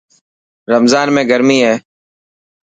رمضان 0.73 1.07
۾ 1.19 1.21
گرمي 1.31 1.59
هي. 1.67 1.75